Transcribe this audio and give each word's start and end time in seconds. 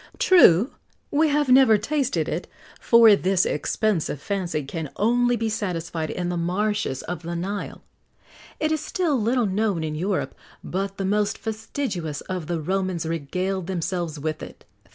True, 0.17 0.71
we 1.11 1.27
have 1.29 1.47
never 1.49 1.77
tasted 1.77 2.27
it, 2.27 2.47
for 2.79 3.15
this 3.15 3.45
expensive 3.45 4.19
fancy 4.19 4.63
can 4.63 4.89
only 4.95 5.35
be 5.35 5.47
satisfied 5.47 6.09
in 6.09 6.29
the 6.29 6.37
marshes 6.37 7.03
of 7.03 7.21
the 7.21 7.35
Nile.[XX 7.35 7.83
67] 8.59 8.65
It 8.65 8.71
is 8.71 8.81
still 8.81 9.21
little 9.21 9.45
known 9.45 9.83
in 9.83 9.93
Europe, 9.93 10.33
but 10.63 10.97
the 10.97 11.05
most 11.05 11.37
fastidious 11.37 12.21
of 12.21 12.47
the 12.47 12.59
Romans 12.59 13.05
regaled 13.05 13.67
themselves 13.67 14.19
with 14.19 14.41
it. 14.41 14.65